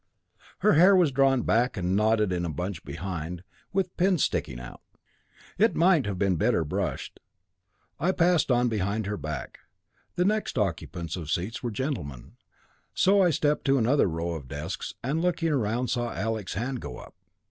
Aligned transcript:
Her 0.61 0.73
hair 0.73 0.95
was 0.95 1.11
drawn 1.11 1.43
back 1.43 1.77
and 1.77 1.95
knotted 1.95 2.31
in 2.33 2.43
a 2.43 2.49
bunch 2.49 2.83
behind, 2.83 3.43
with 3.71 3.89
the 3.89 3.95
pins 4.03 4.23
sticking 4.23 4.59
out. 4.59 4.81
It 5.59 5.75
might 5.75 6.07
have 6.07 6.17
been 6.17 6.37
better 6.37 6.63
brushed. 6.65 7.19
I 7.99 8.11
passed 8.11 8.49
on 8.49 8.67
behind 8.67 9.05
her 9.05 9.15
back; 9.15 9.59
the 10.15 10.25
next 10.25 10.57
occupants 10.57 11.15
of 11.17 11.29
seats 11.29 11.61
were 11.61 11.69
gentlemen, 11.69 12.31
so 12.95 13.21
I 13.21 13.29
stepped 13.29 13.63
to 13.65 13.77
another 13.77 14.07
row 14.07 14.31
of 14.31 14.47
desks, 14.47 14.95
and 15.03 15.21
looking 15.21 15.53
round 15.53 15.91
saw 15.91 16.11
Alec's 16.11 16.55
hand 16.55 16.79
go 16.81 16.97
up. 16.97 17.13